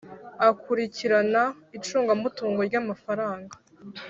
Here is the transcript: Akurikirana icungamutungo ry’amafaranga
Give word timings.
Akurikirana 0.49 1.41
icungamutungo 1.77 2.59
ry’amafaranga 2.67 3.53